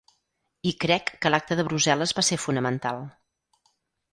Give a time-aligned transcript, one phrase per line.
[0.69, 3.07] I crec que l’acte de Brussel·les va ser fonamental.